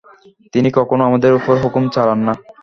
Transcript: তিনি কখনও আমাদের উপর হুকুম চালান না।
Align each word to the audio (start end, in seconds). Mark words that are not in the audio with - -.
তিনি 0.53 0.69
কখনও 0.77 1.07
আমাদের 1.09 1.31
উপর 1.39 1.53
হুকুম 1.63 1.83
চালান 1.95 2.19
না। 2.27 2.33